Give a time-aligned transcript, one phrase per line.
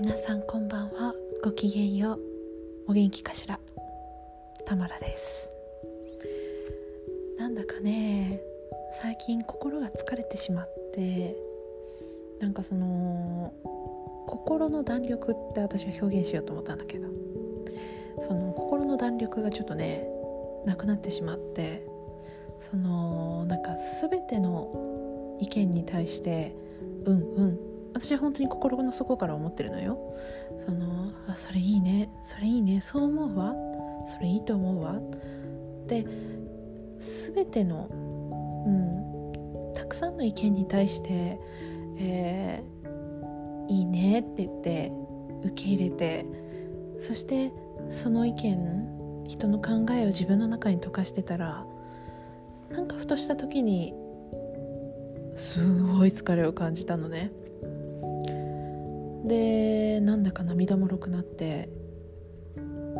[0.00, 1.12] 皆さんこんばんは。
[1.44, 2.20] ごきげんよう。
[2.88, 3.60] お元気かしら。
[4.64, 5.50] たまらです。
[7.38, 8.40] なんだかね
[9.02, 11.36] 最近心が疲れてしまって
[12.40, 13.52] なんかその
[14.26, 17.06] 心の弾力って私は表現しようと思ったんだけど
[18.26, 20.08] その心の弾力がちょっとね
[20.64, 21.84] なくなってしまって
[22.70, 26.56] そのなんか全ての意見に対して
[27.04, 29.98] うんうん私は本当に心の底から思ってるのよ。
[30.58, 32.10] そのあそれいいね。
[32.22, 32.80] それいいね。
[32.80, 33.54] そう思うわ。
[34.06, 35.00] それいいと思うわ。
[35.86, 36.06] で
[36.98, 37.88] 全ての、
[38.66, 41.40] うん、たくさんの意見に対して、
[41.98, 44.92] えー、いいねって言って
[45.44, 46.26] 受け入れて
[46.98, 47.52] そして
[47.90, 51.64] その意見人の考えを自分の中に溶かしてたら
[52.70, 53.94] なんかふとした時に
[55.34, 57.32] すごい疲れを感じたのね。
[59.30, 61.70] でなんだか涙もろくなって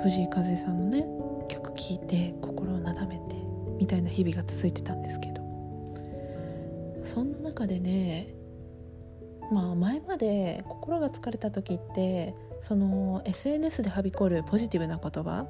[0.02, 1.04] 藤井風さんのね
[1.48, 3.34] 曲聴いて心をなだめて
[3.78, 5.40] みたいな日々が続いてたんですけど。
[7.02, 8.34] そんな中でね
[9.52, 15.46] まあ前まで心が疲れた時ってその SNS ではびこるポジティブな言葉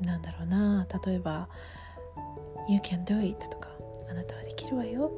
[0.00, 1.48] なんだろうな例えば
[2.68, 3.70] 「You can do it」とか
[4.08, 5.10] 「あなたはできるわよ」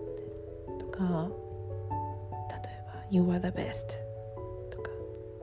[0.80, 1.30] とか
[3.10, 3.86] 「You are the best」
[4.70, 4.90] とか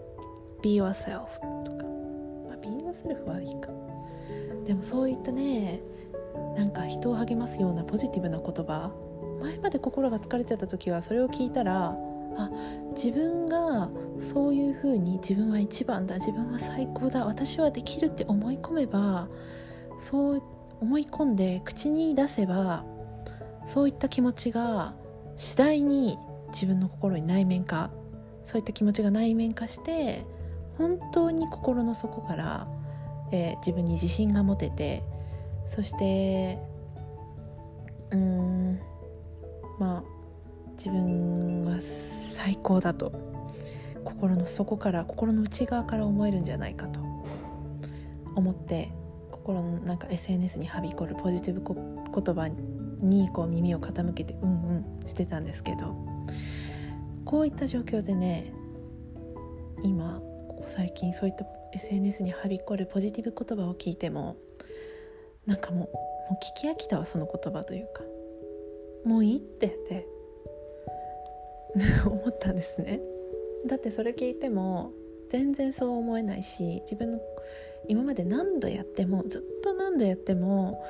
[0.64, 1.26] 「Be yourself」
[1.66, 1.86] とか、
[2.48, 3.72] まあ、Be yourself はいいか。
[4.66, 5.82] でもそういったね
[6.58, 8.92] なんか人を励ますようなポジティブな言葉
[9.42, 11.96] 前まで心が疲れてた時はそれを聞いたら
[12.36, 12.52] あ
[12.92, 19.28] 自分がそういうふうに自分は一番だ自分は最高だ私はできるって思い込めば
[20.00, 20.44] そう
[20.82, 22.84] 思い込んで口に出せば
[23.66, 24.94] そういった気持ちが
[25.36, 26.18] 次第に
[26.50, 27.90] 自分の心に内面化
[28.44, 30.26] そういった気持ちが内面化して
[30.78, 32.68] 本当に心の底から、
[33.32, 35.04] えー、自分に自信が持てて
[35.66, 36.60] そして
[38.12, 38.80] うん
[39.80, 40.04] まあ
[40.78, 43.12] 自分は最高だと
[44.06, 47.02] 心の底から心の内側から思えるんじゃないかと
[48.36, 48.92] 思って
[49.32, 52.48] 心のなんか SNS にはびこるポジティブ言葉
[53.02, 54.50] にこう耳を傾けてうん
[55.02, 56.17] うんしてたんですけど
[57.26, 58.54] こういった状況でね
[59.84, 64.38] 今ここ最近そういった SNS にはびこるポジティブ言葉を聞いても
[65.46, 65.88] なんかもうも
[66.32, 68.04] う聞き飽きたわその言葉というか。
[69.08, 70.06] もういいってって
[72.06, 73.02] 思ったんですね。
[73.66, 74.92] だってそれ聞いても
[75.30, 77.22] 全然そう思えないし自分の
[77.88, 80.84] 今まで何度やってもずっと何度やっても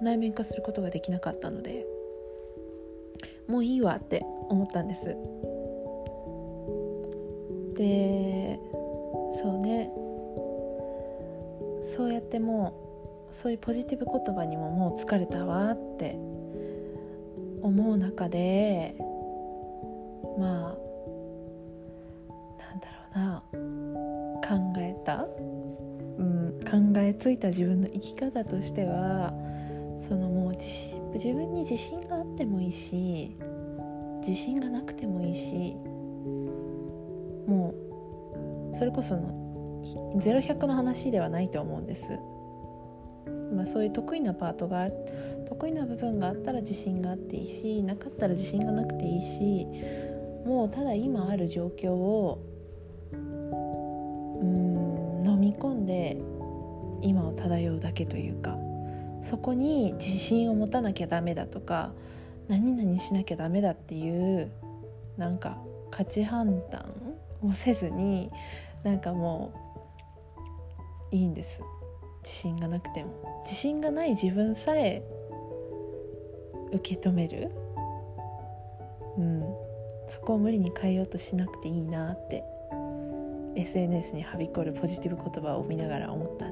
[0.00, 1.86] 内面化することができなかったので。
[3.48, 5.16] もういいわって思ったんです。
[7.74, 8.60] で
[9.42, 9.90] そうね。
[11.84, 16.16] そうやってもうそういうポジティブ言葉にももう疲れたわって
[17.60, 18.94] 思う中で
[20.38, 20.78] まあ
[22.58, 23.82] なんだろうな。
[24.42, 25.26] 考えた、
[26.18, 29.32] うん、考えついた自分の生き方としては
[29.98, 30.98] そのもう自
[31.32, 33.36] 分に自信がってもいいし
[34.20, 35.74] 自信がなくてもいいし
[37.46, 37.74] も
[38.72, 39.82] うそれこその
[40.16, 42.18] 0100の話ではないと思うんです。
[43.52, 44.88] まあ、そういう得意なパートが
[45.46, 49.66] 得意な部分があったら自信があっていいしなかったら自信がなくていいし
[50.46, 52.42] もうただ今ある状況を
[53.12, 56.16] うん飲み込んで
[57.02, 58.56] 今を漂うだけというか
[59.22, 61.92] そこに自信を持たなきゃダメだとか
[62.48, 64.50] 何々しなきゃダメだっていう
[65.16, 65.58] なんか
[65.90, 66.84] 価値判断
[67.42, 68.30] をせずに
[68.82, 69.52] なんかも。
[71.12, 71.60] ういいんです
[72.22, 75.02] 自信がなくても自信がない自分さえ
[76.72, 77.50] 受け止める。
[79.18, 79.42] うん
[80.08, 82.42] そこを無理に変えようとしなくていいなって。
[83.54, 86.48] SNS にはびこるポジティブ言葉を見ながら思った。
[86.48, 86.51] ん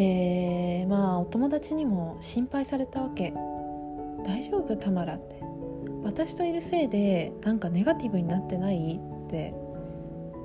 [0.00, 3.34] でまあお友達にも心配されたわけ
[4.24, 4.76] 「大丈夫？
[4.76, 5.42] タマラ」って
[6.02, 9.54] 「私といるせいでなんかネガティブになってない?」って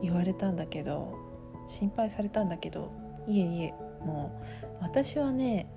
[0.01, 1.13] 言われたんだけど
[1.69, 2.91] 心配されたんだけど
[3.27, 3.73] いえいえ
[4.05, 4.31] も
[4.63, 5.67] う私はね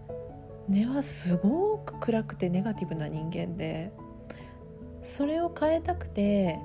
[0.68, 3.92] 根はすごく暗くてネガティブな人間で
[5.02, 6.58] それを変えたくて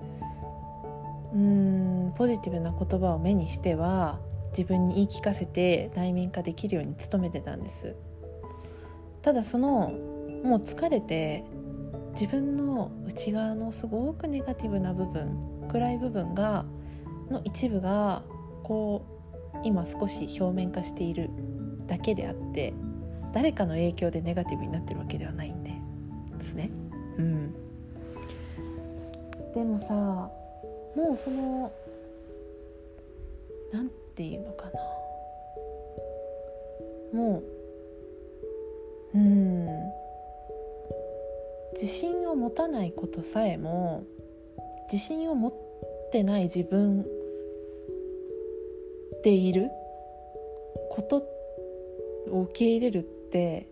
[1.34, 4.20] うんポジティブな言葉を目にしては
[4.58, 7.96] 自分に言い聞かせて内面化できるように努めてたんです
[9.22, 9.92] ただその
[10.44, 11.44] もう疲れて
[12.14, 16.66] 自分の内側のすごくネガティブな部分暗い部分が
[17.30, 18.22] の一部が
[18.64, 19.06] こ
[19.56, 21.30] う今少し表面化している
[21.88, 22.74] だけであって
[23.34, 25.74] 誰かの影響でネガティブになってるわけではないんで
[26.38, 26.70] ですね。
[27.18, 27.54] うん、
[29.54, 31.72] でもさもうその
[33.72, 34.70] 何て言うのか
[37.14, 37.20] な。
[37.20, 37.42] も
[39.14, 39.68] ううん。
[41.74, 44.04] 自信を持たないことさえも
[44.92, 45.54] 自信を持っ
[46.12, 47.06] てない自分
[49.24, 49.72] でいる
[50.92, 51.24] こと
[52.30, 53.68] を受け入れるって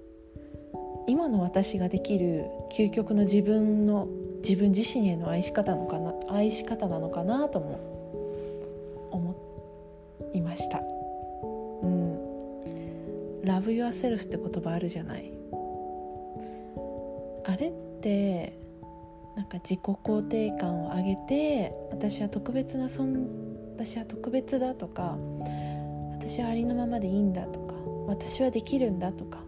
[1.08, 4.08] 今の私ができる究極の自分の
[4.44, 8.01] 自分自身への愛し方のかな愛し方なのかなとも思
[10.52, 10.80] ました。
[10.80, 10.82] う
[11.88, 12.20] ん、
[13.44, 15.32] Love yourself って言葉あるじゃない？
[17.46, 17.72] あれっ
[18.02, 18.60] て
[19.38, 23.28] なんか自己肯定感を上げて私は特別なそん
[23.78, 25.18] 私は特別だとか
[26.12, 27.74] 私はありのままでいいんだとか
[28.08, 29.40] 私はできるんだとか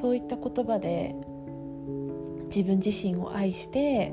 [0.00, 1.14] そういった言葉で
[2.46, 4.08] 自分自身を愛して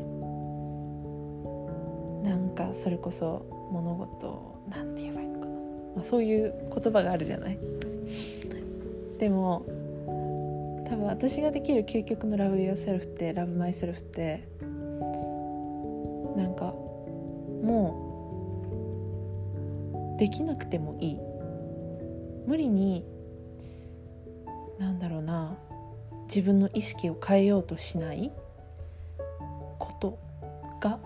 [2.23, 5.36] なんかそれこそ物事を何て言えばいいの？
[5.36, 5.36] かな、
[5.97, 7.57] まあ、そういう言葉があるじゃない？
[9.19, 9.65] でも
[10.87, 14.47] 多分私ができる究極の love yourself って love myself って
[16.35, 16.65] なんか
[17.63, 18.05] も
[20.15, 21.19] うできなくてもいい。
[22.45, 23.03] 無理に
[24.79, 25.57] なんだろうな
[26.27, 28.31] 自分の意識を変えようとしない？
[29.79, 30.17] こと
[30.79, 30.99] が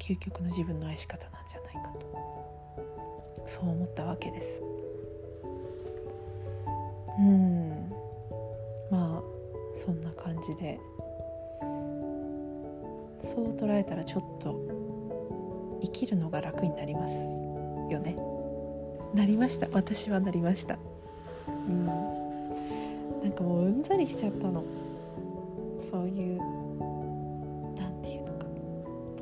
[0.00, 2.08] 究極の自分の愛し方なんじゃないかと。
[3.48, 4.62] そう思ったわけです。
[7.18, 7.90] うん。
[8.90, 9.22] まあ
[9.72, 10.78] そんな感じで。
[13.22, 14.54] そう捉えたらちょっと
[15.82, 17.14] 生きるのが楽になります
[17.90, 18.16] よね。
[19.14, 19.66] なりました。
[19.72, 20.78] 私はなりました。
[21.48, 21.86] うん。
[21.86, 24.62] なんかもううんざりしちゃったの。
[25.78, 26.38] そういう
[27.78, 28.44] 何て言うのか。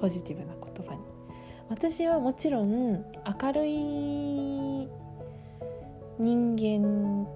[0.00, 0.55] ポジティブな
[1.68, 3.04] 私はもちろん
[3.42, 4.88] 明るい
[6.18, 7.26] 人間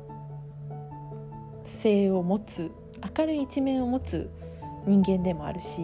[1.65, 2.71] 性を持つ
[3.19, 4.31] 明るい一面を持つ
[4.87, 5.83] 人間でもあるし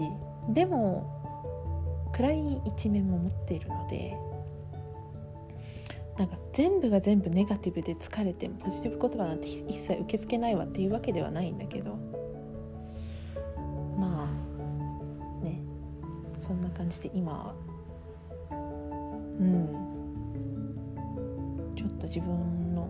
[0.51, 1.13] でも
[2.13, 4.17] 暗い一面も持っているので
[6.17, 11.97] なんか全部が全部ネガティブで疲れてもポジティブ言葉なんて一切受け付けないわっていうわけではないんだけど
[13.99, 15.61] まあね
[16.47, 17.55] そんな感じで今
[19.39, 19.69] うん。
[21.77, 22.89] ちょっと自分の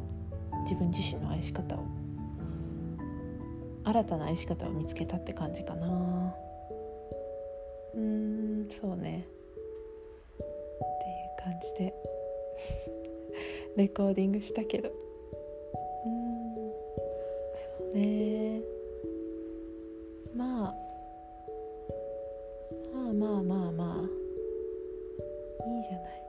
[0.62, 1.84] 自分自身の愛し方を
[3.84, 6.34] 新たな愛し方を見つけたって感じかな。
[7.94, 9.26] うんそうね。
[10.34, 11.94] っていう感じで
[13.76, 14.88] レコーディングしたけど。
[14.88, 14.92] う
[16.08, 16.56] ん
[17.54, 18.60] そうね。
[20.34, 20.74] まあ
[22.92, 24.26] まあまあまあまあ。
[25.68, 26.25] いいじゃない。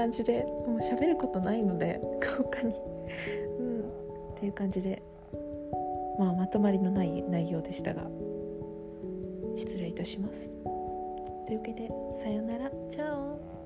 [0.00, 2.74] 感じでもう喋ることないので他に。
[3.58, 3.80] うん。
[3.80, 5.02] っていう感じで
[6.18, 8.06] まあまとまりのない内容でしたが
[9.56, 10.48] 失礼いたします。
[11.46, 11.90] というわけで
[12.22, 12.70] さよなら。
[12.88, 13.59] チャオ。